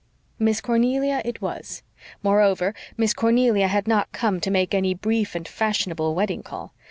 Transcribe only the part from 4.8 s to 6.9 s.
brief and fashionable wedding call.